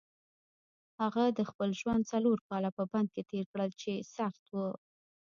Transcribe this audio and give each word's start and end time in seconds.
هغه 1.01 1.23
د 1.37 1.39
خپل 1.49 1.69
ژوند 1.79 2.03
څلور 2.11 2.37
کاله 2.49 2.69
په 2.77 2.83
بند 2.91 3.07
کې 3.13 3.21
تېر 3.31 3.45
کړل 3.51 3.71
چې 3.81 3.91
سخت 4.15 4.43
وو. 4.53 4.69